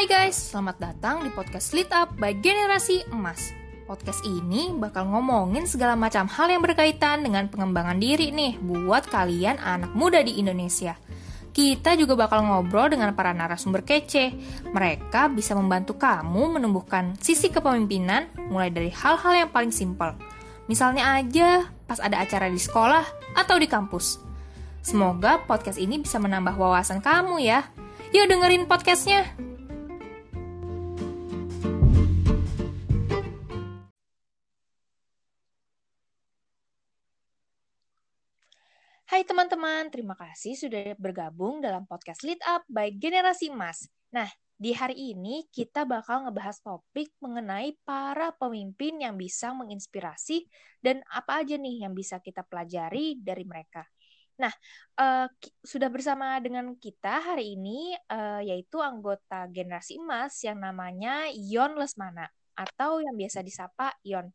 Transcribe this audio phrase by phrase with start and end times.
[0.00, 3.52] Hai guys, selamat datang di podcast Lit Up by Generasi Emas.
[3.84, 9.60] Podcast ini bakal ngomongin segala macam hal yang berkaitan dengan pengembangan diri nih buat kalian
[9.60, 10.96] anak muda di Indonesia.
[11.52, 14.32] Kita juga bakal ngobrol dengan para narasumber kece.
[14.72, 20.16] Mereka bisa membantu kamu menumbuhkan sisi kepemimpinan mulai dari hal-hal yang paling simpel.
[20.64, 24.16] Misalnya aja pas ada acara di sekolah atau di kampus.
[24.80, 27.68] Semoga podcast ini bisa menambah wawasan kamu ya.
[28.16, 29.28] Yuk dengerin podcastnya.
[39.20, 43.84] Hai teman-teman, terima kasih sudah bergabung dalam podcast Lead Up by Generasi Emas.
[44.16, 44.24] Nah,
[44.56, 50.48] di hari ini kita bakal ngebahas topik mengenai para pemimpin yang bisa menginspirasi
[50.80, 53.84] dan apa aja nih yang bisa kita pelajari dari mereka.
[54.40, 54.56] Nah,
[54.96, 55.28] uh,
[55.60, 62.24] sudah bersama dengan kita hari ini uh, yaitu anggota Generasi Emas yang namanya Yon Lesmana
[62.56, 64.32] atau yang biasa disapa Yon.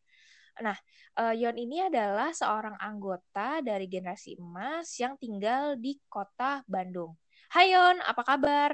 [0.63, 0.77] Nah,
[1.19, 7.11] uh, Yon ini adalah seorang anggota dari generasi emas yang tinggal di kota Bandung.
[7.51, 8.71] Hai Yon, apa kabar?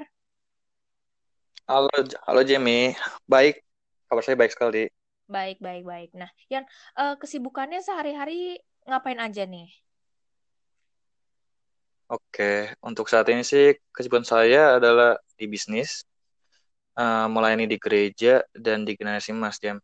[1.66, 1.90] Halo,
[2.26, 2.94] halo Jamie.
[3.26, 3.66] Baik,
[4.06, 4.86] kabar saya baik sekali.
[5.26, 6.10] Baik, baik, baik.
[6.14, 6.62] Nah, Yon,
[6.94, 9.66] uh, kesibukannya sehari-hari ngapain aja nih?
[12.12, 16.06] Oke, untuk saat ini sih kesibukan saya adalah di bisnis,
[16.94, 19.82] uh, melayani di gereja dan di generasi emas, Jam.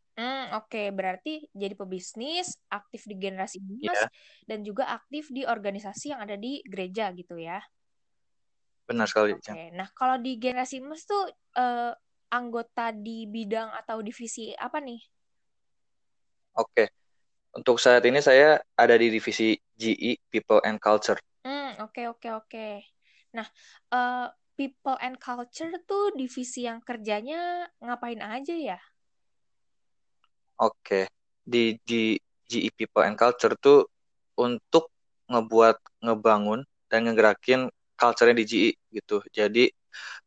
[0.56, 0.70] Oke.
[0.70, 0.86] Okay.
[0.94, 4.08] Berarti jadi pebisnis, aktif di generasi emas, yeah.
[4.48, 7.60] dan juga aktif di organisasi yang ada di gereja gitu ya.
[8.88, 9.36] Benar sekali.
[9.36, 9.44] Oke.
[9.44, 9.68] Okay.
[9.76, 11.28] Nah, kalau di generasi emas tuh
[11.60, 11.92] uh,
[12.32, 15.00] anggota di bidang atau divisi apa nih?
[16.56, 16.72] Oke.
[16.72, 16.86] Okay.
[17.56, 21.16] Untuk saat ini saya ada di divisi GE People and Culture.
[21.42, 22.48] Hmm, oke okay, oke okay, oke.
[22.48, 22.74] Okay.
[23.32, 23.46] Nah,
[23.92, 28.78] uh, People and Culture tuh divisi yang kerjanya ngapain aja ya?
[30.58, 31.06] Oke,
[31.46, 32.18] di di
[32.50, 33.86] GE People and Culture tuh
[34.34, 34.90] untuk
[35.30, 39.22] ngebuat ngebangun dan ngegerakin culture-nya di GE gitu.
[39.30, 39.70] Jadi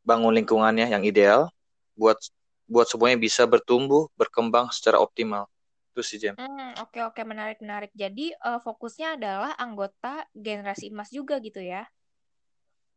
[0.03, 1.51] bangun lingkungannya yang ideal
[1.99, 2.17] buat
[2.71, 5.51] buat semuanya bisa bertumbuh, berkembang secara optimal.
[5.91, 6.39] Itu sih, Jam.
[6.39, 7.91] Hmm, oke oke menarik menarik.
[7.91, 11.83] Jadi uh, fokusnya adalah anggota generasi emas juga gitu ya.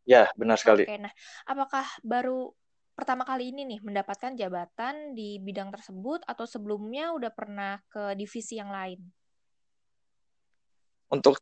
[0.07, 0.85] Ya, benar sekali.
[0.87, 1.13] Oke, nah
[1.49, 2.55] apakah baru
[2.95, 8.57] pertama kali ini nih mendapatkan jabatan di bidang tersebut atau sebelumnya udah pernah ke divisi
[8.57, 9.03] yang lain?
[11.11, 11.39] Untuk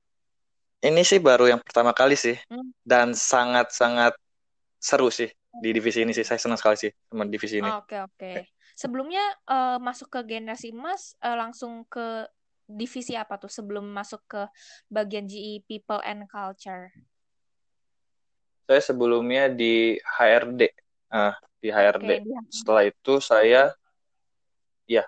[0.82, 2.74] ini sih baru yang pertama kali sih hmm.
[2.82, 4.16] dan sangat-sangat
[4.82, 5.30] seru sih
[5.62, 6.26] di divisi ini sih.
[6.26, 7.70] Saya senang sekali sih sama divisi ini.
[7.70, 8.16] Oke, oke.
[8.18, 8.36] Okay.
[8.74, 12.26] Sebelumnya uh, masuk ke generasi emas uh, langsung ke
[12.66, 14.42] divisi apa tuh sebelum masuk ke
[14.88, 16.90] bagian GE People and Culture?
[18.72, 20.70] saya sebelumnya di HRD
[21.12, 23.70] uh, di HRD okay, setelah itu saya
[24.88, 25.04] ya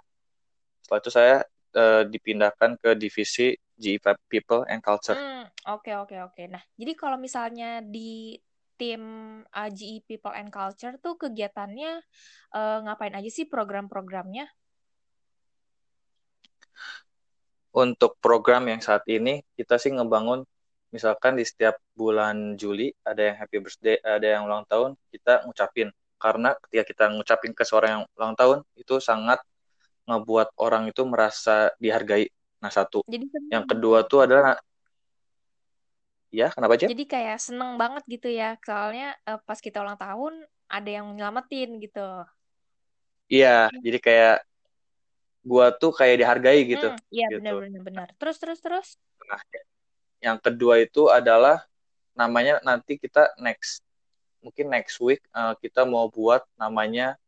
[0.84, 1.37] setelah itu saya
[1.75, 3.98] uh, dipindahkan ke divisi GE
[4.31, 5.19] People and Culture.
[5.19, 6.43] Hmm, oke oke oke.
[6.47, 8.38] Nah, jadi kalau misalnya di
[8.78, 9.03] tim
[9.43, 12.03] uh, GE People and Culture tuh kegiatannya
[12.54, 14.47] uh, ngapain aja sih program-programnya?
[17.75, 20.47] Untuk program yang saat ini kita sih ngebangun
[20.94, 25.91] misalkan di setiap bulan Juli ada yang happy birthday, ada yang ulang tahun, kita ngucapin.
[26.22, 29.43] Karena ketika kita ngucapin ke seorang yang ulang tahun, itu sangat
[30.06, 32.31] ngebuat orang itu merasa dihargai.
[32.62, 33.03] Nah, satu.
[33.10, 34.55] Jadi, yang kedua tuh adalah
[36.34, 36.91] Ya, kenapa aja?
[36.91, 38.59] Jadi kayak seneng banget gitu ya.
[38.66, 42.26] Soalnya uh, pas kita ulang tahun ada yang nyelamatin gitu.
[43.31, 43.78] Iya, hmm.
[43.87, 44.37] jadi kayak
[45.47, 46.91] gua tuh kayak dihargai gitu.
[47.15, 48.09] Iya, hmm, benar benar benar.
[48.19, 48.88] Terus terus terus.
[49.31, 49.38] Nah,
[50.24, 51.60] yang kedua itu adalah
[52.16, 53.84] namanya nanti kita next
[54.40, 57.20] mungkin next week uh, kita mau buat namanya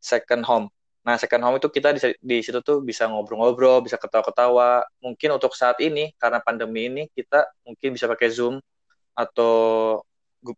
[0.00, 0.66] second home.
[1.04, 4.84] Nah, second home itu kita di, di situ tuh bisa ngobrol-ngobrol, bisa ketawa-ketawa.
[5.04, 8.56] Mungkin untuk saat ini karena pandemi ini kita mungkin bisa pakai Zoom
[9.12, 9.52] atau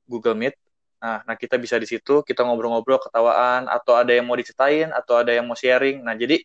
[0.07, 0.55] Google Meet.
[1.03, 5.19] Nah, nah kita bisa di situ kita ngobrol-ngobrol, ketawaan atau ada yang mau diceritain atau
[5.23, 6.03] ada yang mau sharing.
[6.03, 6.43] Nah, jadi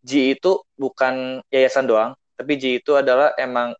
[0.00, 3.76] G itu bukan yayasan doang, tapi G itu adalah emang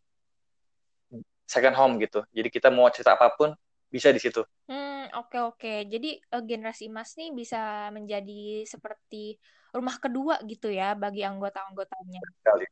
[1.46, 2.20] second home gitu.
[2.34, 3.54] Jadi kita mau cerita apa pun
[3.87, 4.43] bisa di situ.
[4.66, 5.56] Hmm, oke okay, oke.
[5.56, 5.78] Okay.
[5.87, 9.38] Jadi uh, generasi emas nih bisa menjadi seperti
[9.70, 12.20] rumah kedua gitu ya bagi anggota-anggotanya.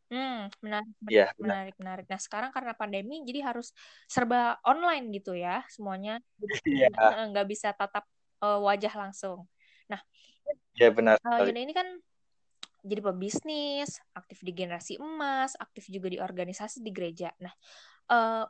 [0.08, 2.06] Hmm, menarik, ya, menarik, menarik.
[2.08, 3.70] Nah sekarang karena pandemi jadi harus
[4.10, 6.18] serba online gitu ya semuanya.
[6.66, 6.90] Iya.
[7.30, 8.04] Nggak bisa tatap
[8.42, 9.46] uh, wajah langsung.
[9.86, 10.00] Nah,
[10.74, 11.20] ya benar.
[11.22, 11.86] Uh, ini kan
[12.84, 17.32] jadi pebisnis, aktif di generasi emas, aktif juga di organisasi di gereja.
[17.40, 17.52] Nah,
[18.12, 18.44] uh,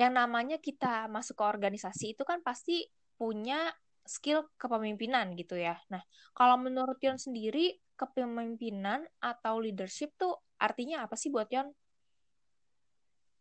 [0.00, 3.70] yang namanya kita masuk ke organisasi itu kan pasti punya
[4.02, 5.78] skill kepemimpinan gitu ya.
[5.92, 6.02] Nah,
[6.34, 11.70] kalau menurut Yon sendiri, kepemimpinan atau leadership tuh artinya apa sih buat Yon?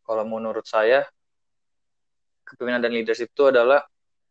[0.05, 1.07] Kalau menurut saya,
[2.45, 3.81] kepemimpinan dan leadership itu adalah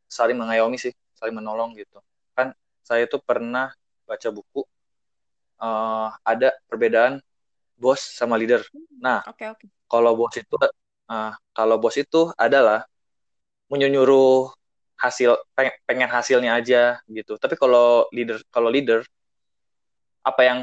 [0.06, 1.99] saling mengayomi sih, saling menolong gitu.
[2.37, 3.72] Kan saya tuh pernah
[4.06, 4.62] baca buku,
[5.62, 7.22] uh, ada perbedaan
[7.81, 8.61] bos sama leader.
[9.00, 9.67] Nah, okay, okay.
[9.88, 10.55] kalau bos itu,
[11.11, 12.87] uh, kalau bos itu adalah
[13.67, 14.51] menyuruh
[15.01, 15.35] hasil
[15.87, 17.35] pengen, hasilnya aja gitu.
[17.35, 19.03] Tapi kalau leader kalau leader
[20.23, 20.59] apa yang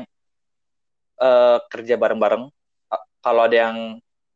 [1.19, 2.47] uh, kerja bareng-bareng,
[3.19, 3.77] kalau ada yang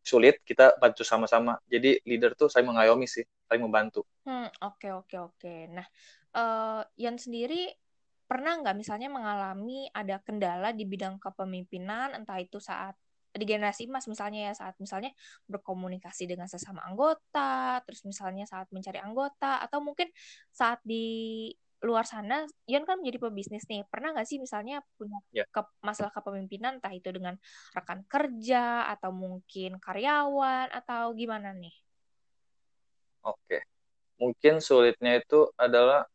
[0.01, 1.61] sulit kita bantu sama-sama.
[1.69, 4.01] Jadi leader tuh saya mengayomi sih saya membantu.
[4.25, 5.55] Hmm oke oke oke.
[5.69, 5.85] Nah
[6.33, 7.69] uh, Yan sendiri
[8.25, 12.95] pernah nggak misalnya mengalami ada kendala di bidang kepemimpinan entah itu saat
[13.31, 15.15] di generasi emas misalnya ya saat misalnya
[15.47, 20.11] berkomunikasi dengan sesama anggota terus misalnya saat mencari anggota atau mungkin
[20.51, 21.47] saat di
[21.81, 25.49] luar sana Yon kan menjadi pebisnis nih pernah nggak sih misalnya punya yeah.
[25.49, 27.33] ke, masalah kepemimpinan entah itu dengan
[27.73, 31.73] rekan kerja atau mungkin karyawan atau gimana nih
[33.25, 33.61] oke okay.
[34.21, 36.05] mungkin sulitnya itu adalah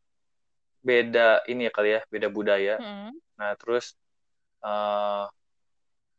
[0.87, 3.11] beda ini ya kali ya beda budaya hmm.
[3.35, 3.99] nah terus
[4.63, 5.27] uh,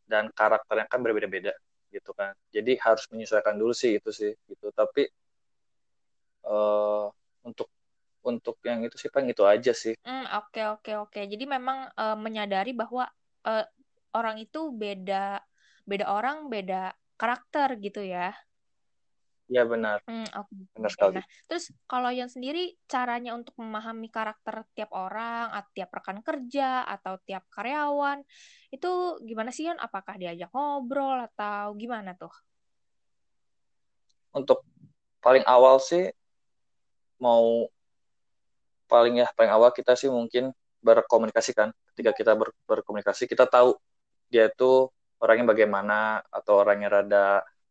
[0.07, 1.53] dan karakternya kan berbeda-beda
[1.91, 5.07] gitu kan jadi harus menyesuaikan dulu sih itu sih gitu tapi
[6.47, 7.07] uh,
[7.43, 7.67] untuk
[8.27, 9.95] untuk yang itu sih paling itu aja sih.
[10.03, 11.21] Hmm, oke oke oke.
[11.23, 13.07] Jadi memang uh, menyadari bahwa
[13.47, 13.65] uh,
[14.11, 15.39] orang itu beda
[15.87, 18.35] beda orang, beda karakter gitu ya.
[19.47, 20.03] Iya benar.
[20.03, 20.51] Hmm, oke.
[20.51, 20.75] Okay.
[20.75, 21.13] Benar sekali.
[21.19, 26.83] Nah, terus kalau yang sendiri caranya untuk memahami karakter tiap orang, atau tiap rekan kerja
[26.83, 28.19] atau tiap karyawan
[28.71, 28.91] itu
[29.23, 29.79] gimana sih Yon?
[29.79, 32.31] Apakah diajak ngobrol atau gimana tuh?
[34.35, 34.67] Untuk
[35.23, 36.11] paling awal sih
[37.17, 37.65] mau
[38.87, 43.75] paling ya paling awal kita sih mungkin berkomunikasi kan ketika kita ber, berkomunikasi kita tahu
[44.31, 44.87] dia itu
[45.19, 47.25] orangnya bagaimana atau orangnya rada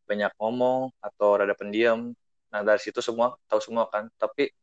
[0.09, 2.15] banyak ngomong atau rada pendiam
[2.51, 4.55] nah dari situ semua tahu semua kan tapi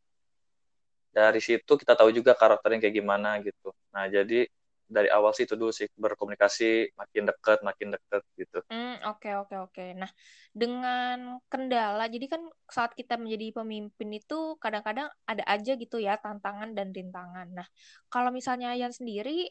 [1.13, 4.50] dari situ kita tahu juga karakternya kayak gimana gitu nah jadi
[4.94, 8.60] dari awal sih itu dulu sih berkomunikasi makin dekat makin dekat gitu.
[8.69, 9.86] Hmm oke oke oke.
[9.98, 10.12] Nah
[10.54, 16.78] dengan kendala jadi kan saat kita menjadi pemimpin itu kadang-kadang ada aja gitu ya tantangan
[16.78, 17.50] dan rintangan.
[17.57, 17.68] Nah
[18.13, 19.50] kalau misalnya Yan sendiri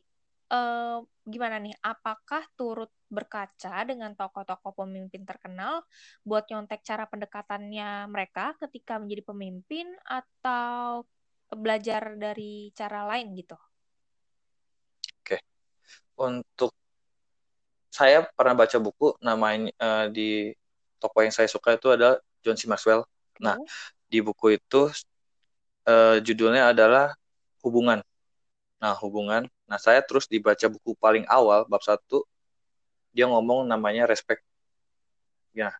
[0.52, 1.74] eh, gimana nih?
[1.80, 5.84] Apakah turut berkaca dengan tokoh-tokoh pemimpin terkenal
[6.24, 11.08] buat nyontek cara pendekatannya mereka ketika menjadi pemimpin atau
[11.52, 13.56] belajar dari cara lain gitu?
[16.22, 16.72] untuk
[17.92, 20.54] saya pernah baca buku namanya uh, di
[20.96, 22.64] toko yang saya suka itu ada John C.
[22.70, 23.04] Maxwell.
[23.42, 23.58] Nah,
[24.08, 24.88] di buku itu
[25.84, 27.12] uh, judulnya adalah
[27.60, 28.00] hubungan.
[28.80, 29.44] Nah, hubungan.
[29.72, 32.28] Nah, saya terus dibaca buku paling awal bab satu
[33.08, 34.44] dia ngomong namanya respect.
[35.56, 35.72] Ya.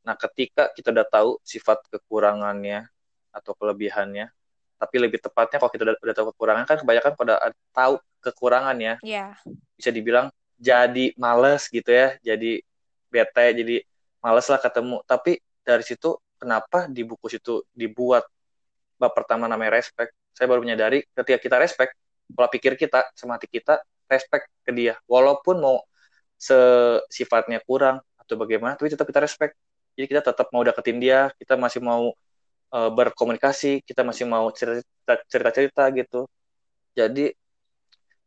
[0.00, 2.88] Nah, ketika kita udah tahu sifat kekurangannya
[3.28, 4.32] atau kelebihannya,
[4.80, 7.34] tapi lebih tepatnya kalau kita udah, udah tahu kekurangan kan kebanyakan pada
[7.76, 9.34] tahu kekurangannya yeah.
[9.74, 12.62] bisa dibilang jadi males gitu ya jadi
[13.10, 13.76] bete jadi
[14.22, 18.22] males lah ketemu tapi dari situ kenapa di buku situ dibuat
[18.98, 21.98] bab pertama namanya respect saya baru menyadari ketika kita respect
[22.32, 25.76] pola pikir kita semati kita respect ke dia walaupun mau
[27.10, 29.58] sifatnya kurang atau bagaimana tapi tetap kita respect
[29.98, 32.14] jadi kita tetap mau deketin dia kita masih mau
[32.72, 34.84] uh, berkomunikasi kita masih mau cerita
[35.26, 36.30] cerita cerita gitu
[36.94, 37.34] jadi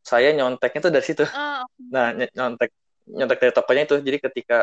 [0.02, 1.24] saya nyonteknya tuh dari situ.
[1.30, 1.64] Oh.
[1.94, 2.72] Nah, nyontek
[3.10, 3.96] nyontek dari tokonya itu.
[4.02, 4.58] Jadi ketika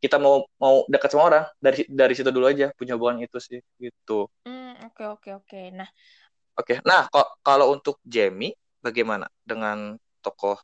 [0.00, 3.60] kita mau mau dekat sama orang dari dari situ dulu aja punya hubungan itu sih
[3.76, 4.32] gitu.
[4.48, 5.60] Hmm, oke oke oke.
[5.76, 5.88] Nah.
[6.56, 6.76] Oke.
[6.80, 6.88] Okay.
[6.88, 10.58] Nah, kok kalau untuk Jamie bagaimana dengan tokoh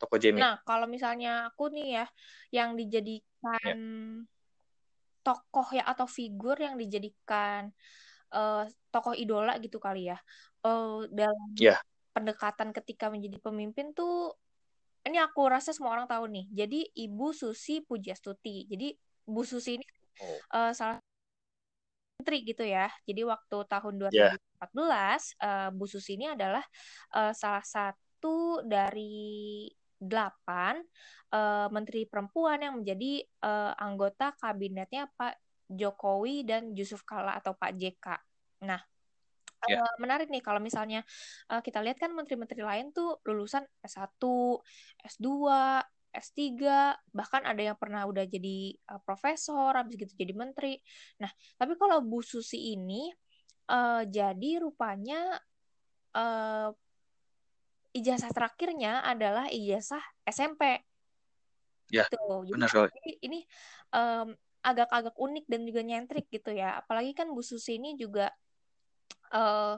[0.00, 0.40] tokoh Jamie?
[0.40, 2.06] Nah, kalau misalnya aku nih ya
[2.52, 4.22] yang dijadikan yeah.
[5.24, 7.72] tokoh ya atau figur yang dijadikan
[8.32, 10.18] uh, tokoh idola gitu kali ya.
[10.62, 11.80] Uh, dalam yeah
[12.12, 14.36] pendekatan ketika menjadi pemimpin tuh
[15.02, 16.46] ini aku rasa semua orang tahu nih.
[16.52, 18.70] Jadi Ibu Susi Pujastuti.
[18.70, 18.94] Jadi
[19.26, 19.86] Bu Susi ini
[20.22, 20.38] oh.
[20.54, 21.02] uh, salah
[22.22, 22.86] menteri gitu ya.
[23.02, 25.18] Jadi waktu tahun 2014 yeah.
[25.42, 26.62] uh, Bu Susi ini adalah
[27.18, 29.66] uh, salah satu dari
[29.98, 30.78] delapan
[31.34, 37.74] uh, menteri perempuan yang menjadi uh, anggota kabinetnya Pak Jokowi dan Yusuf Kala atau Pak
[37.74, 38.06] JK.
[38.66, 38.78] Nah,
[39.66, 39.78] yeah.
[39.78, 39.82] Ya.
[39.82, 41.02] uh, menarik nih kalau misalnya
[41.50, 44.22] uh, kita lihat kan menteri-menteri lain tuh lulusan S1,
[45.06, 45.26] S2,
[46.12, 46.60] S3,
[47.10, 50.76] bahkan ada yang pernah udah jadi uh, profesor, habis gitu jadi menteri.
[51.18, 53.08] Nah, tapi kalau Bu Susi ini
[53.72, 55.40] uh, jadi rupanya
[56.16, 56.68] uh,
[57.92, 60.80] ijazah terakhirnya adalah ijazah SMP.
[61.92, 62.48] Ya, gitu.
[62.48, 62.88] benar sekali.
[62.92, 63.40] Jadi ini
[63.92, 64.32] um,
[64.64, 66.80] agak-agak unik dan juga nyentrik gitu ya.
[66.80, 68.32] Apalagi kan Bu Susi ini juga
[69.32, 69.76] uh,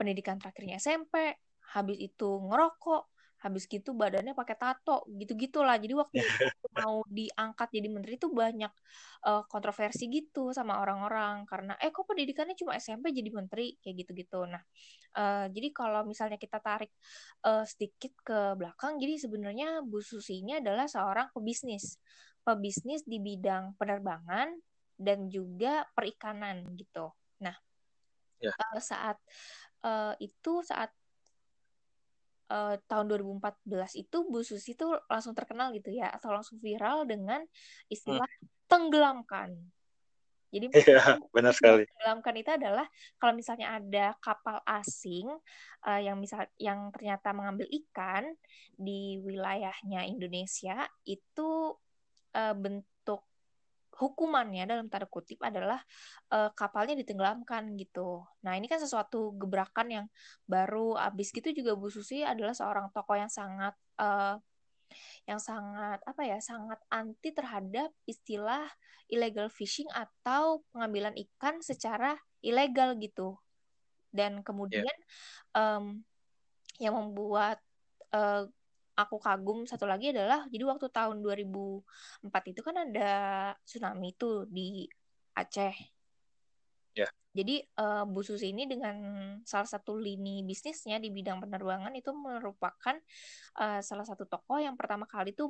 [0.00, 1.36] pendidikan terakhirnya SMP,
[1.76, 3.04] habis itu ngerokok,
[3.40, 5.80] habis gitu badannya pakai tato gitu-gitulah.
[5.80, 6.20] Jadi waktu
[6.76, 8.72] mau diangkat jadi menteri itu banyak
[9.24, 11.48] uh, kontroversi gitu sama orang-orang.
[11.48, 13.80] Karena eh kok pendidikannya cuma SMP jadi menteri?
[13.80, 14.44] Kayak gitu-gitu.
[14.44, 14.60] Nah
[15.16, 16.92] uh, jadi kalau misalnya kita tarik
[17.48, 21.96] uh, sedikit ke belakang jadi sebenarnya Bu Susi ini adalah seorang pebisnis.
[22.44, 24.52] Pebisnis di bidang penerbangan
[25.00, 27.08] dan juga perikanan gitu.
[27.40, 27.56] Nah
[28.44, 28.52] yeah.
[28.52, 28.76] Ya.
[28.76, 29.16] uh, saat
[29.84, 30.92] uh, itu saat
[32.50, 37.40] uh, tahun 2014 itu Bu Susi itu langsung terkenal gitu ya atau langsung viral dengan
[37.86, 38.66] istilah hmm.
[38.66, 39.54] tenggelamkan.
[40.50, 41.86] Jadi yeah, benar sekali.
[41.86, 42.86] Tenggelamkan itu adalah
[43.22, 45.30] kalau misalnya ada kapal asing
[45.86, 48.34] uh, yang misal yang ternyata mengambil ikan
[48.74, 51.78] di wilayahnya Indonesia itu
[52.34, 52.89] uh, bentuk
[54.00, 55.76] hukumannya dalam tanda kutip adalah
[56.32, 58.24] uh, kapalnya ditenggelamkan gitu.
[58.40, 60.06] Nah ini kan sesuatu gebrakan yang
[60.48, 60.96] baru.
[60.96, 64.40] Abis gitu juga Bu Susi adalah seorang tokoh yang sangat uh,
[65.28, 68.66] yang sangat apa ya sangat anti terhadap istilah
[69.12, 73.36] illegal fishing atau pengambilan ikan secara ilegal gitu.
[74.10, 74.96] Dan kemudian yeah.
[75.76, 76.02] um,
[76.80, 77.60] yang membuat
[78.16, 78.48] uh,
[79.04, 83.10] aku kagum satu lagi adalah jadi waktu tahun 2004 itu kan ada
[83.64, 84.84] tsunami itu di
[85.36, 85.76] Aceh.
[86.94, 87.06] Ya.
[87.06, 87.10] Yeah.
[87.30, 88.98] Jadi uh, Bu Susi ini dengan
[89.46, 92.98] salah satu lini bisnisnya di bidang penerbangan itu merupakan
[93.62, 95.46] uh, salah satu tokoh yang pertama kali itu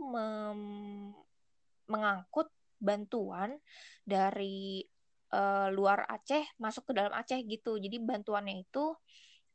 [1.89, 3.57] mengangkut bantuan
[4.05, 4.85] dari
[5.33, 7.81] uh, luar Aceh masuk ke dalam Aceh gitu.
[7.81, 8.93] Jadi bantuannya itu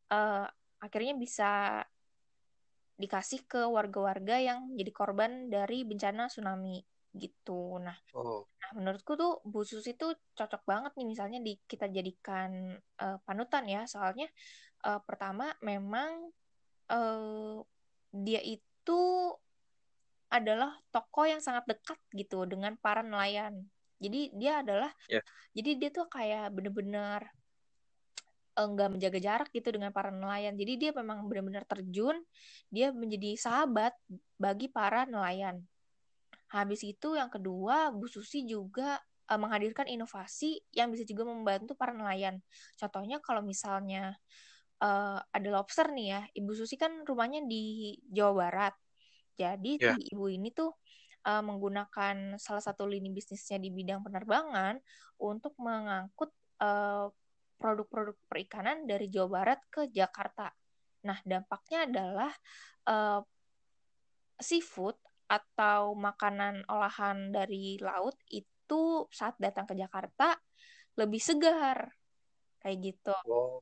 [0.09, 0.45] uh,
[0.81, 1.81] akhirnya bisa
[2.95, 6.79] dikasih ke warga-warga yang jadi korban dari bencana tsunami
[7.15, 7.79] gitu.
[7.79, 8.47] Nah, oh.
[8.59, 13.63] nah menurutku tuh Bu Susi itu cocok banget nih misalnya di kita jadikan uh, panutan
[13.67, 14.27] ya, soalnya
[14.83, 16.31] uh, pertama memang
[16.91, 17.63] uh,
[18.11, 19.01] dia itu
[20.27, 23.63] adalah tokoh yang sangat dekat gitu dengan para nelayan.
[23.95, 25.23] Jadi dia adalah, yeah.
[25.55, 27.23] jadi dia tuh kayak bener-bener
[28.55, 30.55] enggak menjaga jarak gitu dengan para nelayan.
[30.55, 32.23] Jadi dia memang benar-benar terjun,
[32.71, 33.91] dia menjadi sahabat
[34.39, 35.59] bagi para nelayan.
[36.47, 38.95] Habis itu yang kedua, Bu Susi juga
[39.27, 42.39] uh, menghadirkan inovasi yang bisa juga membantu para nelayan.
[42.79, 44.15] Contohnya kalau misalnya
[44.79, 48.75] uh, ada lobster nih ya, Ibu Susi kan rumahnya di Jawa Barat.
[49.35, 49.99] Jadi yeah.
[49.99, 50.71] si ibu ini tuh
[51.27, 54.79] uh, menggunakan salah satu lini bisnisnya di bidang penerbangan
[55.19, 56.31] untuk mengangkut
[56.63, 57.11] uh,
[57.55, 60.51] produk-produk perikanan dari Jawa Barat ke Jakarta.
[61.05, 62.31] Nah, dampaknya adalah
[62.89, 63.21] uh,
[64.39, 70.37] seafood atau makanan olahan dari laut itu saat datang ke Jakarta
[70.99, 71.89] lebih segar.
[72.61, 73.15] Kayak gitu.
[73.25, 73.61] Wow.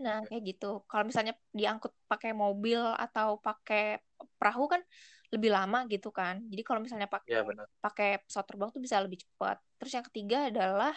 [0.00, 0.82] Nah, kayak gitu.
[0.88, 4.00] Kalau misalnya diangkut pakai mobil atau pakai
[4.40, 4.80] perahu kan
[5.30, 6.42] lebih lama gitu kan.
[6.48, 7.42] Jadi kalau misalnya pakai ya,
[7.78, 9.60] pakai pesawat terbang tuh bisa lebih cepat.
[9.78, 10.94] Terus yang ketiga adalah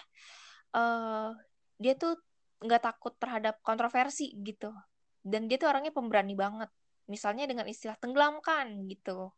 [0.73, 1.35] uh,
[1.81, 2.17] dia tuh
[2.63, 4.71] nggak takut terhadap kontroversi gitu
[5.23, 6.69] dan dia tuh orangnya pemberani banget
[7.07, 9.31] misalnya dengan istilah tenggelamkan gitu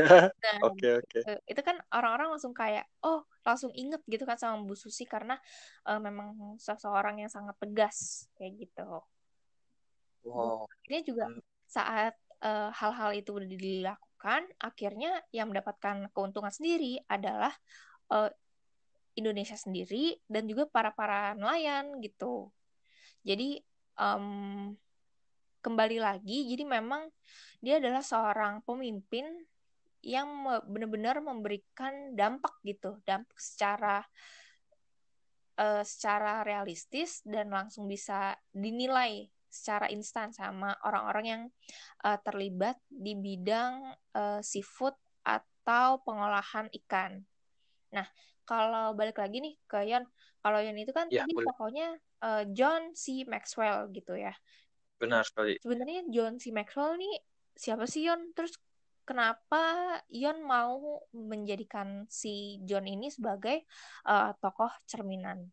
[0.00, 1.38] nah okay, okay.
[1.44, 5.36] Itu kan orang-orang langsung kayak oh langsung inget gitu kan sama Bu Susi karena
[5.86, 9.04] uh, memang seseorang yang sangat tegas kayak gitu
[10.26, 10.64] wow.
[10.90, 11.44] ini juga hmm.
[11.68, 17.52] saat uh, hal-hal itu udah dilakukan akhirnya yang mendapatkan keuntungan sendiri adalah
[18.10, 18.32] uh,
[19.16, 22.52] Indonesia sendiri dan juga para para nelayan gitu.
[23.24, 23.58] Jadi
[23.98, 24.76] um,
[25.64, 27.10] kembali lagi, jadi memang
[27.58, 29.26] dia adalah seorang pemimpin
[30.06, 34.06] yang benar-benar memberikan dampak gitu, dampak secara
[35.58, 41.42] uh, secara realistis dan langsung bisa dinilai secara instan sama orang-orang yang
[42.04, 44.94] uh, terlibat di bidang uh, seafood
[45.24, 47.24] atau pengolahan ikan.
[47.90, 48.06] Nah,
[48.46, 50.06] kalau balik lagi nih ke Yon,
[50.40, 53.26] kalau Yon itu kan ya, tadi pokoknya uh, John C.
[53.26, 54.32] Maxwell gitu ya.
[55.02, 55.58] Benar sekali.
[55.58, 56.54] Sebenarnya John C.
[56.54, 57.18] Maxwell nih
[57.58, 58.30] siapa sih Yon?
[58.32, 58.54] Terus
[59.02, 63.66] kenapa Yon mau menjadikan si John ini sebagai
[64.06, 65.50] uh, tokoh cerminan?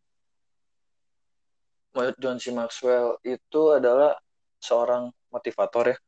[2.18, 2.50] John C.
[2.50, 4.14] Maxwell itu adalah
[4.62, 5.98] seorang motivator ya.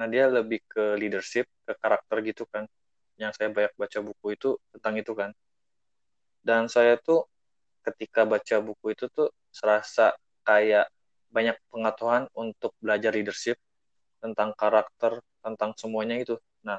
[0.00, 2.64] Nah dia lebih ke leadership, ke karakter gitu kan.
[3.20, 5.30] Yang saya banyak baca buku itu tentang itu kan
[6.42, 7.26] dan saya tuh
[7.82, 10.14] ketika baca buku itu tuh serasa
[10.46, 10.90] kayak
[11.32, 13.58] banyak pengetahuan untuk belajar leadership
[14.22, 16.78] tentang karakter tentang semuanya itu nah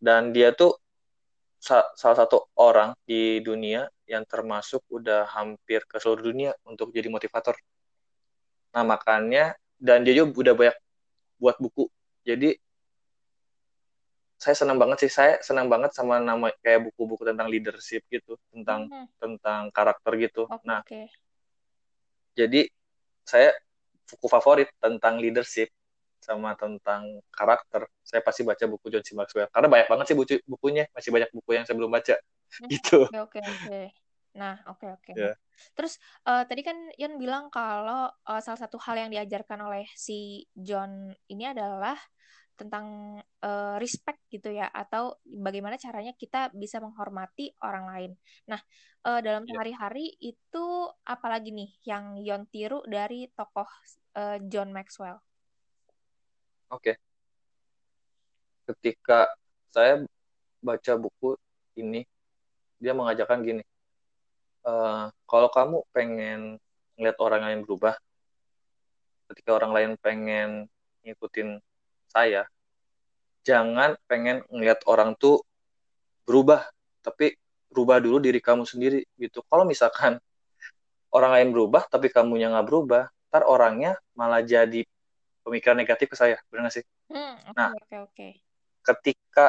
[0.00, 0.76] dan dia tuh
[1.62, 7.06] sa salah satu orang di dunia yang termasuk udah hampir ke seluruh dunia untuk jadi
[7.06, 7.54] motivator.
[8.74, 10.76] Nah makanya dan dia juga udah banyak
[11.38, 11.86] buat buku.
[12.26, 12.58] Jadi
[14.42, 18.90] saya senang banget sih saya senang banget sama nama kayak buku-buku tentang leadership gitu tentang
[18.90, 19.06] hmm.
[19.22, 20.82] tentang karakter gitu okay, nah
[22.34, 22.66] jadi
[23.22, 23.54] saya
[24.10, 25.70] buku favorit tentang leadership
[26.18, 29.14] sama tentang karakter saya pasti baca buku John C.
[29.14, 32.66] Maxwell karena banyak banget sih buku bukunya masih banyak buku yang saya belum baca hmm,
[32.66, 33.86] gitu oke okay, oke okay.
[34.34, 35.14] nah oke okay, oke okay.
[35.18, 35.34] yeah.
[35.78, 40.46] terus uh, tadi kan Ian bilang kalau uh, salah satu hal yang diajarkan oleh si
[40.54, 41.94] John ini adalah
[42.56, 48.12] tentang uh, respect gitu ya atau bagaimana caranya kita bisa menghormati orang lain.
[48.48, 48.60] Nah,
[49.08, 49.50] uh, dalam iya.
[49.56, 50.66] sehari-hari itu
[51.02, 53.68] apalagi nih yang Yon tiru dari tokoh
[54.16, 55.18] uh, John Maxwell?
[56.72, 56.94] Oke.
[56.94, 56.96] Okay.
[58.62, 59.28] Ketika
[59.74, 60.06] saya
[60.62, 61.34] baca buku
[61.76, 62.06] ini,
[62.78, 63.64] dia mengajarkan gini.
[64.62, 66.62] Uh, kalau kamu pengen
[66.94, 67.98] ngeliat orang lain berubah,
[69.34, 70.70] ketika orang lain pengen
[71.02, 71.58] ngikutin
[72.12, 72.44] saya.
[73.48, 75.40] Jangan pengen ngelihat orang tuh
[76.28, 76.68] berubah
[77.02, 77.34] tapi
[77.72, 79.40] berubah dulu diri kamu sendiri gitu.
[79.48, 80.20] Kalau misalkan
[81.12, 84.84] orang lain berubah tapi kamunya nggak berubah ntar orangnya malah jadi
[85.40, 86.84] pemikiran negatif ke saya benar gak sih?
[87.08, 88.32] Hmm, okay, nah okay, okay.
[88.84, 89.46] ketika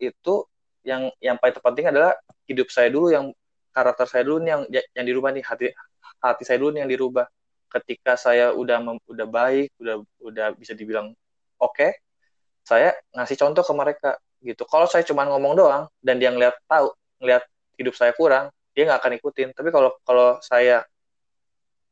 [0.00, 0.48] itu
[0.80, 2.16] yang yang paling terpenting adalah
[2.48, 3.28] hidup saya dulu yang
[3.68, 4.62] karakter saya dulu nih yang
[4.96, 5.66] yang dirubah nih hati
[6.24, 7.26] hati saya dulu nih yang dirubah.
[7.68, 11.12] Ketika saya udah udah baik udah udah bisa dibilang
[11.58, 11.90] oke okay,
[12.64, 14.10] saya ngasih contoh ke mereka
[14.44, 14.62] gitu.
[14.68, 17.42] Kalau saya cuma ngomong doang dan dia ngeliat tahu ngeliat
[17.78, 19.48] hidup saya kurang dia nggak akan ikutin.
[19.56, 20.86] Tapi kalau kalau saya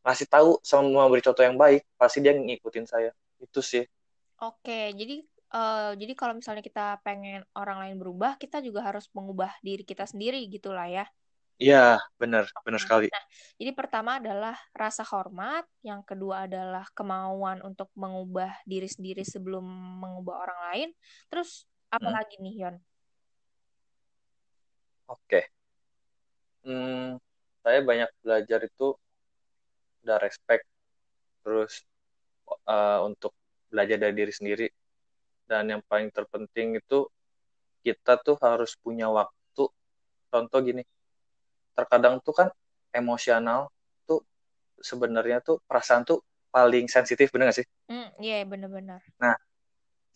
[0.07, 3.11] ngasih tahu sama memberi contoh yang baik pasti dia ngikutin saya.
[3.43, 3.83] Itu sih.
[4.39, 5.25] Oke jadi
[5.57, 10.05] uh, jadi kalau misalnya kita pengen orang lain berubah kita juga harus mengubah diri kita
[10.05, 11.09] sendiri gitulah ya
[11.57, 13.09] Iya, benar, benar sekali.
[13.09, 13.25] Nah,
[13.57, 19.65] jadi pertama adalah rasa hormat, yang kedua adalah kemauan untuk mengubah diri sendiri sebelum
[20.05, 20.89] mengubah orang lain.
[21.33, 22.17] Terus apa hmm.
[22.21, 22.77] lagi nih, Yon?
[25.09, 25.41] Oke.
[26.61, 27.17] Hmm,
[27.65, 28.93] saya banyak belajar itu
[30.05, 30.69] udah respect,
[31.41, 31.89] terus
[32.69, 33.33] uh, untuk
[33.73, 34.69] belajar dari diri sendiri.
[35.49, 37.09] Dan yang paling terpenting itu
[37.81, 39.65] kita tuh harus punya waktu.
[40.29, 40.85] Contoh gini,
[41.77, 42.49] terkadang tuh kan
[42.91, 43.69] emosional
[44.09, 44.25] tuh
[44.81, 47.67] sebenarnya tuh perasaan tuh paling sensitif bener gak sih?
[47.93, 49.01] Mm, iya yeah, bener-bener.
[49.21, 49.37] Nah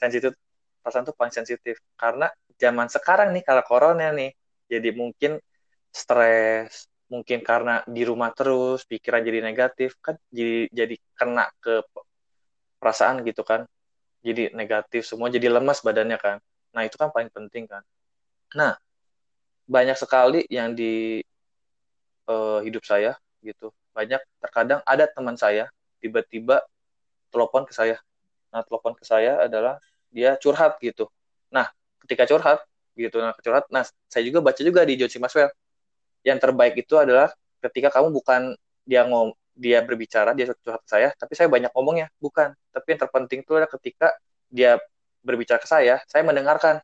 [0.01, 0.33] sensitif
[0.81, 4.33] perasaan tuh paling sensitif karena zaman sekarang nih kalau corona nih
[4.65, 5.37] jadi mungkin
[5.93, 11.85] stres mungkin karena di rumah terus pikiran jadi negatif kan jadi jadi kena ke
[12.81, 13.69] perasaan gitu kan
[14.25, 16.37] jadi negatif semua jadi lemas badannya kan
[16.73, 17.83] nah itu kan paling penting kan
[18.57, 18.79] nah
[19.69, 21.21] banyak sekali yang di
[22.31, 23.75] uh, hidup saya gitu.
[23.91, 25.67] Banyak terkadang ada teman saya
[25.99, 26.63] tiba-tiba
[27.35, 27.99] telepon ke saya.
[28.55, 29.83] Nah telepon ke saya adalah
[30.15, 31.11] dia curhat gitu.
[31.51, 31.67] Nah
[32.07, 32.63] ketika curhat
[32.95, 33.19] gitu.
[33.19, 35.19] Nah curhat nah saya juga baca juga di John C.
[35.19, 35.51] Maxwell.
[36.23, 38.55] Yang terbaik itu adalah ketika kamu bukan
[38.87, 42.09] dia ngom dia berbicara dia curhat ke saya tapi saya banyak ngomongnya.
[42.23, 42.55] Bukan.
[42.71, 44.15] Tapi yang terpenting itu adalah ketika
[44.51, 44.79] dia
[45.23, 46.83] berbicara ke saya saya mendengarkan.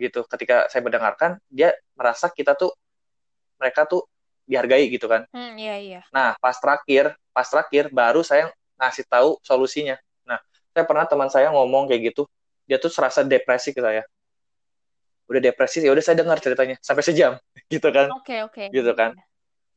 [0.00, 0.24] Gitu.
[0.24, 2.72] Ketika saya mendengarkan dia merasa kita tuh
[3.60, 4.08] mereka tuh
[4.50, 5.22] dihargai gitu kan.
[5.30, 6.00] Hmm, iya iya.
[6.10, 8.50] Nah pas terakhir, pas terakhir baru saya
[8.82, 9.94] ngasih tahu solusinya.
[10.26, 10.42] Nah
[10.74, 12.26] saya pernah teman saya ngomong kayak gitu,
[12.66, 14.02] dia tuh serasa depresi ke saya.
[15.30, 17.38] Udah depresi ya udah saya dengar ceritanya sampai sejam
[17.72, 18.10] gitu kan.
[18.10, 18.64] Oke okay, oke.
[18.66, 18.74] Okay.
[18.74, 19.14] Gitu kan.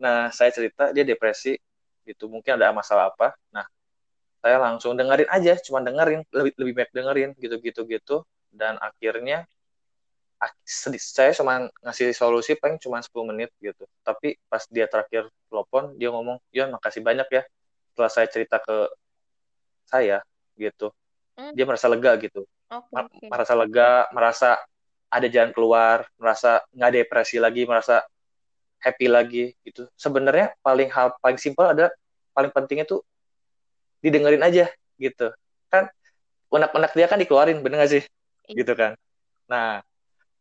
[0.02, 1.54] Nah saya cerita dia depresi
[2.10, 3.38] gitu mungkin ada masalah apa.
[3.54, 3.70] Nah
[4.42, 8.18] saya langsung dengerin aja, cuma dengerin lebih lebih baik dengerin gitu gitu gitu
[8.52, 9.46] dan akhirnya
[10.66, 13.84] saya cuma ngasih solusi paling cuma 10 menit gitu.
[14.02, 17.44] Tapi pas dia terakhir telepon dia ngomong ya makasih banyak ya
[17.94, 18.90] setelah saya cerita ke
[19.88, 20.24] saya
[20.58, 20.90] gitu.
[21.34, 21.50] Hmm.
[21.58, 22.46] dia merasa lega gitu.
[22.70, 23.28] Okay, okay.
[23.30, 24.50] merasa lega merasa
[25.10, 28.06] ada jalan keluar merasa nggak depresi lagi merasa
[28.82, 29.90] happy lagi gitu.
[29.98, 31.90] Sebenarnya paling hal paling simpel ada
[32.38, 33.02] paling pentingnya tuh
[34.02, 34.70] didengerin aja
[35.02, 35.34] gitu.
[35.74, 35.90] Kan
[36.54, 38.04] unek-unek dia kan dikeluarin bener gak sih?
[38.50, 38.56] Iya.
[38.60, 38.92] gitu kan.
[39.48, 39.80] Nah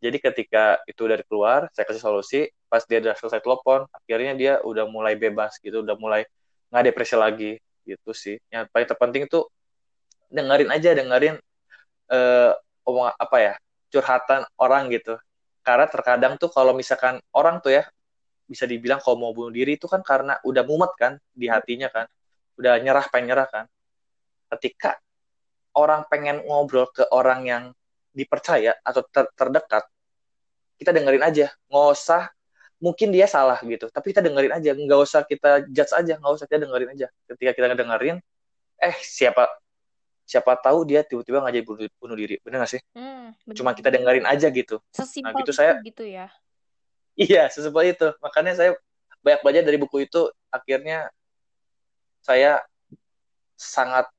[0.03, 2.51] jadi ketika itu dari keluar saya kasih solusi.
[2.67, 6.27] Pas dia udah selesai telepon akhirnya dia udah mulai bebas gitu udah mulai
[6.75, 7.53] nggak depresi lagi
[7.87, 8.35] gitu sih.
[8.51, 9.47] Yang paling terpenting itu
[10.27, 11.37] dengerin aja dengerin
[12.83, 13.55] omong apa ya
[13.95, 15.15] curhatan orang gitu.
[15.62, 17.87] Karena terkadang tuh kalau misalkan orang tuh ya
[18.51, 22.11] bisa dibilang kalau mau bunuh diri itu kan karena udah mumet kan di hatinya kan.
[22.59, 23.65] Udah nyerah pengen nyerah kan.
[24.51, 24.99] Ketika
[25.79, 27.65] orang pengen ngobrol ke orang yang
[28.12, 29.88] dipercaya atau ter terdekat
[30.83, 31.47] kita dengerin aja.
[31.71, 32.23] Nggak usah
[32.83, 34.71] mungkin dia salah gitu tapi kita dengerin aja.
[34.75, 37.07] Nggak usah kita judge aja nggak usah kita dengerin aja.
[37.31, 38.16] Ketika kita dengerin
[38.83, 39.47] eh siapa
[40.27, 42.37] siapa tahu dia tiba-tiba nggak jadi bunuh, bunuh diri.
[42.42, 42.83] Bener gak sih?
[42.97, 44.83] Hmm, cuma kita dengerin aja gitu.
[44.90, 46.27] Sesimpel nah gitu saya gitu ya?
[47.14, 48.11] Iya sesimpel itu.
[48.18, 48.71] Makanya saya
[49.23, 50.31] banyak belajar dari buku itu.
[50.51, 51.11] Akhirnya
[52.23, 52.62] saya
[53.55, 54.11] sangat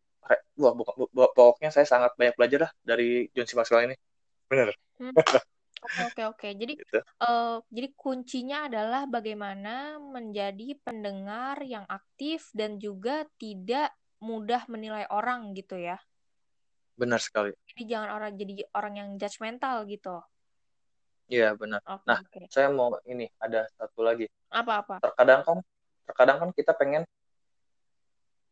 [0.55, 0.71] wah
[1.35, 3.59] pokoknya saya sangat banyak belajar lah dari John C.
[3.59, 3.95] Maxwell ini.
[4.47, 5.13] Benar hmm.
[5.83, 6.47] Oke oke.
[6.55, 6.99] Jadi gitu.
[7.23, 13.91] uh, jadi kuncinya adalah bagaimana menjadi pendengar yang aktif dan juga tidak
[14.23, 15.99] mudah menilai orang gitu ya.
[16.95, 17.51] Benar sekali.
[17.73, 20.23] Jadi jangan orang jadi orang yang judgmental gitu.
[21.31, 21.79] Iya benar.
[21.83, 22.45] Okay, nah okay.
[22.51, 24.27] saya mau ini ada satu lagi.
[24.51, 24.95] Apa apa?
[25.03, 25.57] Terkadang kan
[26.03, 27.03] terkadang kan kita pengen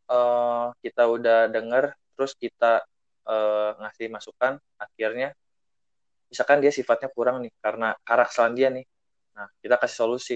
[0.08, 2.84] uh, kita udah denger terus kita
[3.28, 5.36] uh, ngasih masukan akhirnya
[6.32, 8.88] misalkan dia sifatnya kurang nih karena karakteran dia nih.
[9.36, 10.36] Nah kita kasih solusi.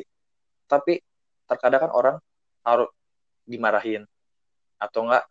[0.68, 1.00] Tapi
[1.48, 2.16] terkadang kan orang
[2.68, 2.92] harus
[3.48, 4.04] dimarahin.
[4.76, 5.24] Atau enggak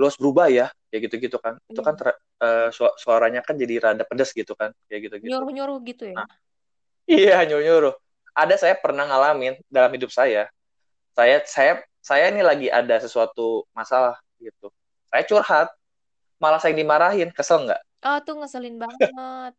[0.00, 1.60] lo harus berubah ya kayak gitu-gitu kan.
[1.60, 1.70] Hmm.
[1.70, 5.28] itu kan ter, uh, suaranya kan jadi rada pedas gitu kan kayak gitu-gitu.
[5.28, 6.16] Nyuruh-nyuruh gitu ya?
[6.16, 6.28] Nah,
[7.04, 7.94] iya nyuruh-nyuruh.
[8.32, 10.48] Ada saya pernah ngalamin dalam hidup saya
[11.12, 14.72] saya saya saya ini lagi ada sesuatu masalah gitu.
[15.12, 15.68] Saya curhat
[16.40, 17.28] malah saya dimarahin.
[17.36, 19.54] Kesel nggak oh tuh ngeselin banget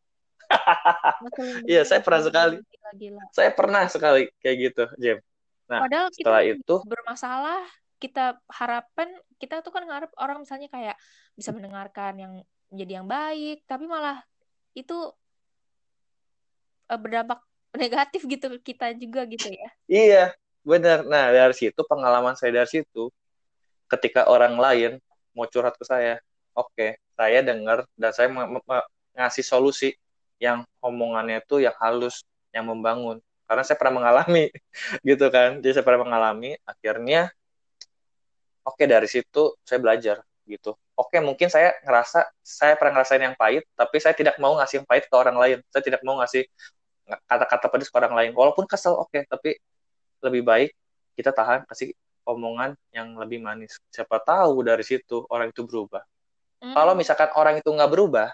[1.71, 3.23] iya saya pernah sekali gila, gila.
[3.31, 5.17] saya pernah sekali kayak gitu Jim
[5.69, 7.61] nah padahal setelah kita itu bermasalah
[7.97, 10.95] kita harapkan kita tuh kan ngarep orang misalnya kayak
[11.39, 12.33] bisa mendengarkan yang
[12.67, 14.19] menjadi yang baik tapi malah
[14.75, 14.95] itu
[16.91, 17.39] uh, berdampak
[17.81, 20.25] negatif gitu ke kita juga gitu ya iya
[20.63, 21.03] Benar.
[21.03, 23.11] Nah, dari situ pengalaman saya dari situ
[23.91, 24.91] ketika orang lain
[25.35, 26.23] mau curhat ke saya,
[26.55, 28.31] oke, okay, saya dengar dan saya
[29.13, 29.93] ngasih solusi
[30.41, 32.23] yang omongannya itu yang halus,
[32.55, 33.19] yang membangun.
[33.45, 34.49] Karena saya pernah mengalami
[35.09, 35.59] gitu kan.
[35.59, 37.29] Jadi saya pernah mengalami akhirnya
[38.63, 40.75] oke okay, dari situ saya belajar gitu.
[40.93, 44.83] Oke, okay, mungkin saya ngerasa saya pernah ngerasain yang pahit, tapi saya tidak mau ngasih
[44.83, 45.57] yang pahit ke orang lain.
[45.73, 46.45] Saya tidak mau ngasih
[47.25, 48.31] kata-kata pedas ke orang lain.
[48.37, 49.57] Walaupun kesel, oke, okay, tapi
[50.21, 50.69] lebih baik
[51.17, 53.75] kita tahan kasih omongan yang lebih manis.
[53.91, 56.03] Siapa tahu dari situ orang itu berubah.
[56.63, 56.73] Mm.
[56.77, 58.31] Kalau misalkan orang itu nggak berubah,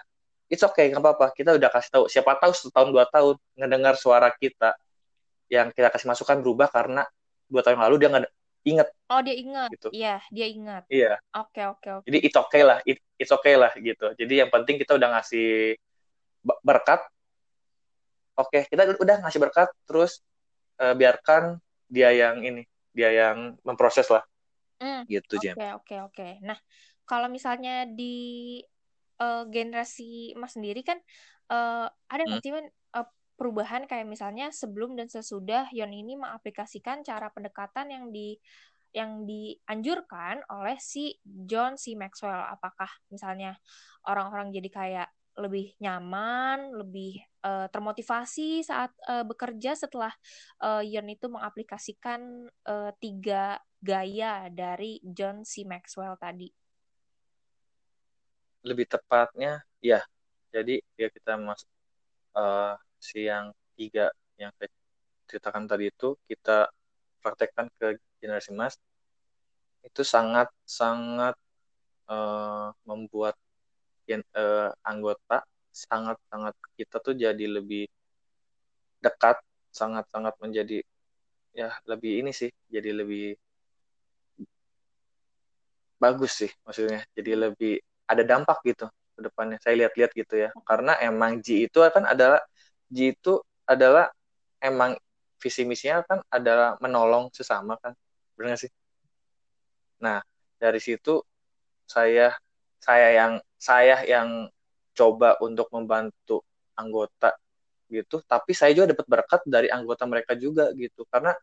[0.50, 1.30] it's okay, nggak apa-apa.
[1.32, 2.04] Kita udah kasih tahu.
[2.10, 4.74] Siapa tahu setahun dua tahun ngedengar suara kita
[5.46, 7.06] yang kita kasih masukan berubah karena
[7.46, 8.26] dua tahun lalu dia nggak
[8.66, 8.88] inget.
[9.08, 9.70] Oh dia ingat.
[9.70, 9.88] Gitu.
[9.94, 10.82] Iya dia ingat.
[10.90, 11.22] Iya.
[11.32, 12.02] Oke okay, oke okay, oke.
[12.02, 12.06] Okay.
[12.10, 14.06] Jadi it's okay lah, it, it's okay lah gitu.
[14.18, 15.78] Jadi yang penting kita udah ngasih
[16.66, 17.00] berkat.
[18.40, 20.24] Oke, kita udah ngasih berkat, terus
[20.80, 21.60] uh, biarkan
[21.92, 24.22] dia yang ini dia yang memproses lah
[24.80, 26.28] mm, gitu Oke okay, oke okay, oke.
[26.46, 26.58] Nah
[27.04, 28.58] kalau misalnya di
[29.20, 30.98] uh, generasi Mas sendiri kan
[31.52, 32.44] uh, ada nggak mm.
[32.44, 32.52] sih
[32.96, 38.36] uh, perubahan kayak misalnya sebelum dan sesudah Yon ini mengaplikasikan cara pendekatan yang di
[38.90, 41.94] yang dianjurkan oleh si John C.
[41.94, 42.42] Maxwell.
[42.50, 43.54] Apakah misalnya
[44.02, 50.12] orang-orang jadi kayak lebih nyaman, lebih uh, termotivasi saat uh, bekerja setelah
[50.60, 55.64] uh, Yon itu mengaplikasikan uh, tiga gaya dari John C.
[55.64, 56.59] Maxwell tadi.
[58.66, 60.04] Lebih tepatnya, ya.
[60.50, 61.62] Jadi ya kita mas
[62.34, 64.68] uh, si yang tiga yang saya
[65.30, 66.66] ceritakan tadi itu kita
[67.22, 68.74] praktekkan ke generasi mas
[69.86, 71.38] itu sangat sangat
[72.10, 73.38] uh, membuat
[74.10, 77.86] uh, anggota sangat-sangat kita tuh jadi lebih
[79.00, 80.82] dekat, sangat-sangat menjadi
[81.54, 83.38] ya lebih ini sih, jadi lebih
[85.96, 87.06] bagus sih maksudnya.
[87.16, 87.74] Jadi lebih
[88.10, 89.58] ada dampak gitu ke depannya.
[89.62, 90.50] Saya lihat-lihat gitu ya.
[90.66, 92.42] Karena emang G itu kan adalah
[92.90, 94.10] G itu adalah
[94.58, 94.98] emang
[95.40, 97.94] visi misinya kan adalah menolong sesama kan.
[98.34, 98.72] Benar gak sih?
[100.02, 100.18] Nah,
[100.58, 101.22] dari situ
[101.86, 102.34] saya
[102.80, 104.48] saya yang saya yang
[104.96, 106.42] coba untuk membantu
[106.74, 107.36] anggota
[107.90, 111.34] gitu tapi saya juga dapat berkat dari anggota mereka juga gitu karena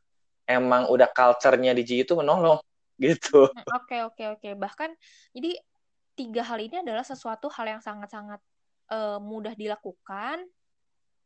[0.48, 2.58] emang udah culture-nya di G itu menolong
[3.04, 4.96] gitu hmm, oke oke oke bahkan
[5.36, 5.60] jadi
[6.18, 8.42] tiga hal ini adalah sesuatu hal yang sangat-sangat
[8.90, 10.42] uh, mudah dilakukan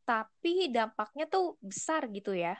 [0.03, 2.59] tapi dampaknya tuh besar gitu ya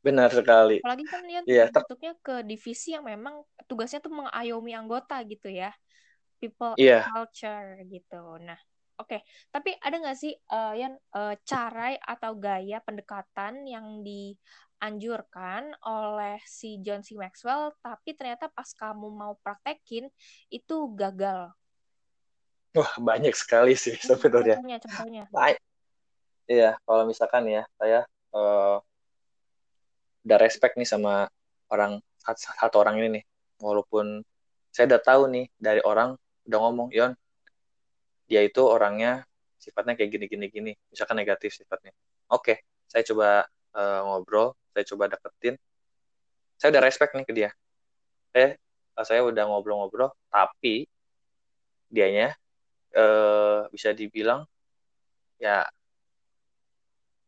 [0.00, 5.20] benar sekali apalagi kan dia yeah, bentuknya ke divisi yang memang tugasnya tuh mengayomi anggota
[5.28, 5.74] gitu ya
[6.40, 7.04] people yeah.
[7.10, 8.22] culture gitu.
[8.44, 8.60] Nah,
[8.96, 9.20] Oke,
[9.52, 14.00] tapi ada nggak sih uh, yang uh, cara atau gaya pendekatan yang
[14.76, 17.16] dianjurkan oleh si John C.
[17.16, 20.12] Maxwell, tapi ternyata pas kamu mau praktekin
[20.52, 21.48] itu gagal?
[22.76, 24.60] Wah banyak sekali sih sebenarnya.
[24.60, 25.24] Contohnya, contohnya.
[25.32, 25.58] Baik.
[26.46, 28.04] Iya, kalau misalkan ya saya
[28.36, 28.78] uh,
[30.28, 31.26] udah respect nih sama
[31.72, 31.98] orang
[32.36, 33.24] satu orang ini nih,
[33.64, 34.20] walaupun
[34.70, 36.14] saya udah tahu nih dari orang
[36.46, 37.16] udah ngomong, Yon,
[38.28, 39.24] dia itu orangnya
[39.56, 41.90] sifatnya kayak gini gini gini misalkan negatif sifatnya
[42.30, 42.54] oke
[42.86, 43.42] saya coba
[43.74, 45.56] uh, ngobrol saya coba deketin
[46.60, 47.50] saya udah respect nih ke dia
[48.36, 48.60] eh
[49.00, 50.84] saya udah ngobrol-ngobrol tapi
[51.88, 52.36] dianya
[52.92, 54.44] uh, bisa dibilang
[55.40, 55.64] ya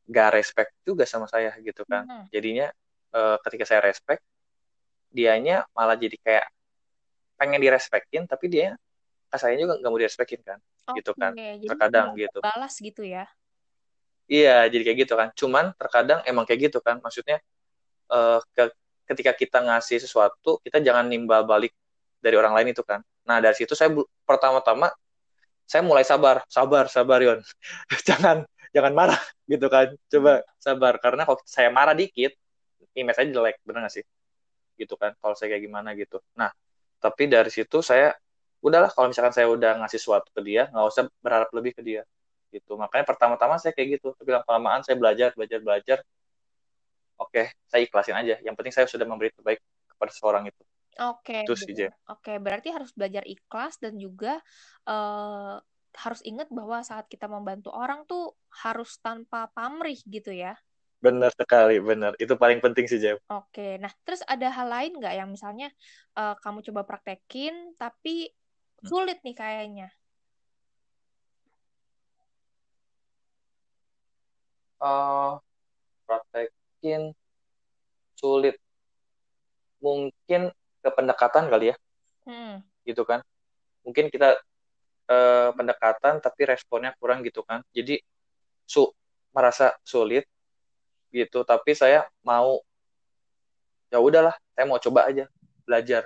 [0.08, 2.24] gak respect juga sama saya gitu kan mm -hmm.
[2.28, 2.66] jadinya
[3.16, 4.20] uh, ketika saya respect
[5.08, 6.46] dianya malah jadi kayak
[7.40, 8.76] pengen direspekin tapi dia
[9.28, 10.58] saya juga nggak mau direspekin kan
[10.88, 11.00] okay.
[11.00, 13.28] gitu kan terkadang gitu balas gitu ya
[14.28, 15.28] iya jadi kayak gitu kan.
[15.34, 17.00] Cuman terkadang emang kayak gitu kan.
[17.02, 17.40] Maksudnya
[18.12, 18.70] uh, ke,
[19.08, 21.72] ketika kita ngasih sesuatu kita jangan nimbal balik
[22.20, 23.00] dari orang lain itu kan.
[23.26, 23.90] Nah dari situ saya
[24.28, 24.92] pertama-tama
[25.68, 26.44] saya mulai sabar.
[26.48, 27.40] Sabar sabar Yon.
[28.08, 29.92] Jangan jangan marah gitu kan.
[30.12, 31.00] Coba sabar.
[31.00, 32.36] Karena kalau saya marah dikit
[32.96, 33.56] image saya jelek.
[33.64, 34.04] Bener gak sih?
[34.76, 35.16] Gitu kan.
[35.20, 36.20] Kalau saya kayak gimana gitu.
[36.36, 36.52] Nah
[36.98, 38.12] tapi dari situ saya
[38.58, 42.02] udahlah kalau misalkan saya udah ngasih sesuatu ke dia nggak usah berharap lebih ke dia
[42.50, 42.76] gitu.
[42.76, 45.98] Makanya pertama-tama saya kayak gitu tapi lama-lamaan saya belajar belajar belajar.
[47.18, 48.36] Oke saya ikhlasin aja.
[48.40, 50.62] Yang penting saya sudah memberi terbaik kepada seorang itu.
[50.98, 51.74] Oke itu sih
[52.10, 54.42] oke berarti harus belajar ikhlas dan juga
[54.90, 55.62] uh,
[55.94, 60.58] harus ingat bahwa saat kita membantu orang tuh harus tanpa pamrih gitu ya.
[60.98, 62.18] Benar sekali, benar.
[62.18, 63.22] Itu paling penting sih, Jam.
[63.30, 65.70] Oke, nah terus ada hal lain nggak yang misalnya
[66.18, 68.34] uh, kamu coba praktekin, tapi
[68.86, 69.88] Sulit nih kayaknya.
[74.78, 75.38] Uh,
[76.06, 77.12] praktekin
[78.14, 78.56] sulit.
[79.82, 80.50] Mungkin
[80.82, 81.76] ke pendekatan kali ya.
[82.26, 82.62] Hmm.
[82.86, 83.22] Gitu kan.
[83.82, 84.38] Mungkin kita
[85.10, 87.62] uh, pendekatan tapi responnya kurang gitu kan.
[87.74, 87.98] Jadi
[88.68, 88.84] su
[89.32, 90.28] merasa sulit
[91.08, 92.60] gitu tapi saya mau
[93.88, 95.24] ya udahlah saya mau coba aja
[95.64, 96.04] belajar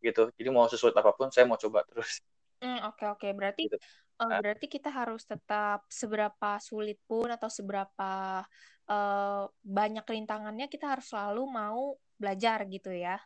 [0.00, 2.24] gitu jadi mau sesuatu apa pun saya mau coba terus
[2.64, 3.76] hmm, oke oke berarti gitu.
[4.20, 8.42] Uh, berarti kita harus tetap seberapa sulit pun atau seberapa
[8.88, 13.18] uh, banyak rintangannya kita harus selalu mau belajar gitu ya?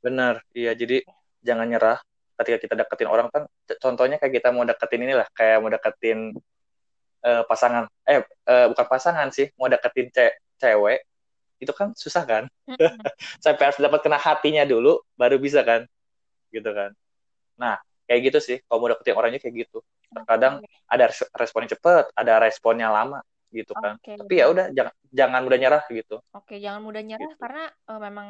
[0.00, 0.44] Benar.
[0.54, 1.04] Iya jadi
[1.44, 1.98] jangan nyerah
[2.38, 3.28] ketika kita deketin orang.
[3.28, 3.50] Kan
[3.82, 6.32] contohnya kayak kita mau deketin inilah kayak mau deketin
[7.26, 7.90] uh, pasangan.
[8.06, 11.04] Eh uh, bukan pasangan sih mau deketin ce cewek
[11.58, 12.44] itu kan susah kan?
[13.44, 15.84] Sampai harus dapat kena hatinya dulu baru bisa kan?
[16.54, 16.94] Gitu kan.
[17.58, 17.76] Nah
[18.08, 20.88] kayak gitu sih kalau mau dapetin orangnya kayak gitu terkadang okay.
[20.88, 21.04] ada
[21.36, 23.20] responnya cepet ada responnya lama
[23.52, 24.16] gitu kan okay.
[24.16, 27.40] tapi ya udah jangan jangan mudah nyerah gitu oke okay, jangan mudah nyerah gitu.
[27.40, 28.28] karena uh, memang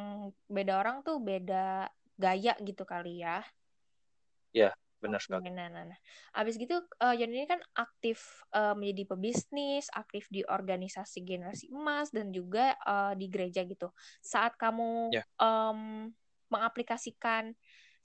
[0.51, 1.87] beda orang tuh beda
[2.19, 3.47] gaya gitu kali ya
[4.51, 5.47] ya benar sekali.
[5.55, 5.99] Nah, nah, nah.
[6.35, 12.11] Abis gitu, uh, Jan ini kan aktif uh, menjadi pebisnis, aktif di organisasi generasi emas,
[12.11, 13.95] dan juga uh, di gereja gitu.
[14.19, 15.23] Saat kamu yeah.
[15.39, 16.11] Um,
[16.49, 17.53] mengaplikasikan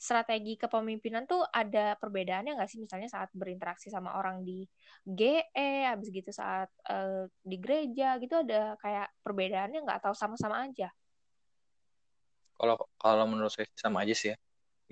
[0.03, 2.83] strategi kepemimpinan tuh ada perbedaannya nggak sih?
[2.83, 4.67] Misalnya saat berinteraksi sama orang di
[5.07, 10.03] GE, abis gitu saat uh, di gereja gitu ada kayak perbedaannya nggak?
[10.03, 10.91] Atau sama-sama aja?
[12.59, 14.37] Kalau kalau menurut saya sama aja sih ya,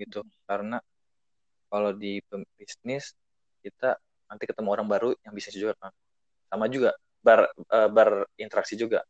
[0.00, 0.24] gitu.
[0.24, 0.32] Hmm.
[0.48, 0.78] Karena
[1.68, 2.24] kalau di
[2.56, 3.12] bisnis
[3.60, 4.00] kita
[4.32, 5.92] nanti ketemu orang baru yang bisa juga kan
[6.48, 9.04] sama juga bar uh, berinteraksi juga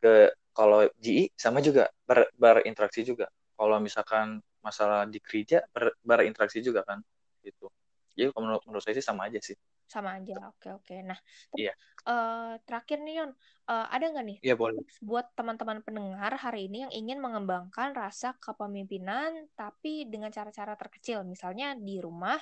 [0.00, 6.58] ke kalau GI sama juga ber, berinteraksi juga kalau misalkan masalah di gereja ber, berinteraksi
[6.58, 6.98] juga kan
[7.46, 7.70] gitu.
[8.18, 9.54] Jadi menurut, menurut saya sih sama aja sih.
[9.86, 10.96] Sama aja oke oke.
[11.06, 11.14] Nah
[11.54, 11.70] iya.
[12.10, 13.30] uh, terakhir nih Yon.
[13.70, 14.82] Uh, ada nggak nih iya, boleh.
[14.98, 21.22] buat teman-teman pendengar hari ini yang ingin mengembangkan rasa kepemimpinan tapi dengan cara-cara terkecil?
[21.22, 22.40] Misalnya di rumah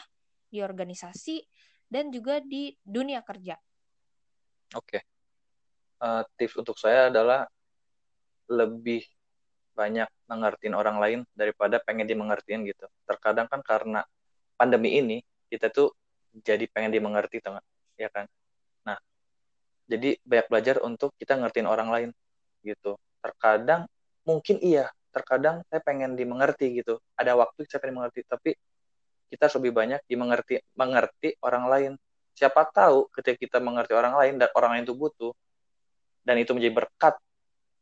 [0.48, 1.44] di organisasi
[1.90, 3.60] dan juga di dunia kerja.
[4.72, 5.04] Oke.
[6.00, 7.44] Uh, tips untuk saya adalah
[8.48, 9.04] lebih
[9.74, 12.86] banyak mengertiin orang lain daripada pengen dimengertiin gitu.
[13.04, 14.00] Terkadang kan karena
[14.54, 15.18] pandemi ini
[15.50, 15.92] kita tuh
[16.40, 17.62] jadi pengen dimengerti teman
[17.98, 18.30] ya kan?
[18.86, 18.98] Nah
[19.90, 22.10] jadi banyak belajar untuk kita ngertiin orang lain
[22.62, 22.96] gitu.
[23.20, 23.90] Terkadang
[24.24, 27.02] mungkin iya terkadang saya pengen dimengerti gitu.
[27.18, 28.54] Ada waktu saya pengen mengerti tapi
[29.28, 31.92] kita harus lebih banyak dimengerti mengerti orang lain.
[32.34, 35.30] Siapa tahu ketika kita mengerti orang lain dan orang lain itu butuh
[36.26, 37.14] dan itu menjadi berkat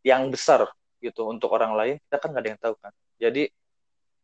[0.05, 0.67] yang besar
[1.03, 2.93] gitu untuk orang lain kita kan nggak ada yang tahu kan.
[3.19, 3.43] Jadi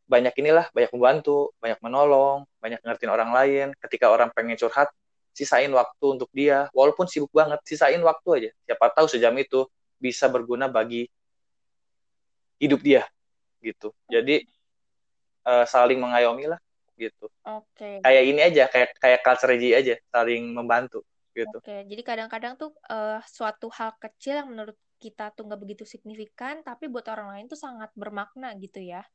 [0.08, 3.66] banyak inilah banyak membantu banyak menolong banyak ngertiin orang lain.
[3.82, 4.88] Ketika orang pengen curhat
[5.34, 6.70] sisain waktu untuk dia.
[6.72, 8.50] Walaupun sibuk banget sisain waktu aja.
[8.70, 9.66] Siapa tahu sejam itu
[9.98, 11.10] bisa berguna bagi
[12.62, 13.02] hidup dia
[13.62, 13.90] gitu.
[14.06, 14.46] Jadi
[15.46, 16.60] uh, saling mengayomi lah
[16.98, 17.30] gitu.
[17.46, 17.66] Oke.
[17.78, 17.94] Okay.
[18.02, 21.58] kayak ini aja kayak kayak culture aja saling membantu gitu.
[21.62, 21.80] Oke okay.
[21.86, 26.90] jadi kadang-kadang tuh uh, suatu hal kecil yang menurut kita tuh nggak begitu signifikan tapi
[26.90, 29.06] buat orang lain tuh sangat bermakna gitu ya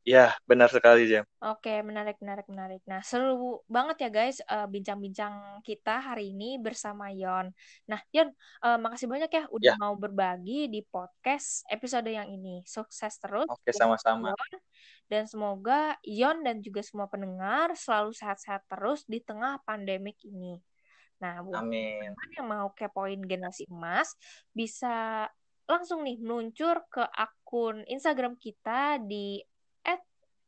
[0.00, 1.28] Ya, benar sekali, Jam.
[1.44, 2.80] Oke, menarik, menarik, menarik.
[2.88, 7.52] Nah, seru banget ya guys uh, bincang-bincang kita hari ini bersama Yon.
[7.84, 8.32] Nah, Yon,
[8.64, 9.76] uh, makasih banyak ya udah ya.
[9.76, 12.64] mau berbagi di podcast episode yang ini.
[12.64, 13.44] Sukses terus.
[13.52, 14.32] Oke, sama-sama.
[15.04, 20.56] Dan semoga Yon dan juga semua pendengar selalu sehat-sehat terus di tengah pandemik ini.
[21.20, 22.16] Nah, buat Amin.
[22.36, 24.16] yang mau kepoin generasi emas,
[24.56, 25.28] bisa
[25.68, 29.38] langsung nih meluncur ke akun Instagram kita di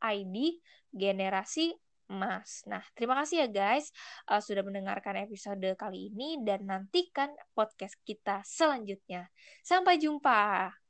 [0.02, 0.58] ID
[0.90, 1.70] Generasi
[2.10, 2.66] Emas.
[2.68, 3.94] Nah, terima kasih ya guys
[4.28, 9.30] uh, sudah mendengarkan episode kali ini dan nantikan podcast kita selanjutnya.
[9.64, 10.81] Sampai jumpa.